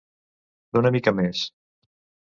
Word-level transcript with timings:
D'una 0.77 0.93
mica 0.97 1.15
més. 1.21 1.45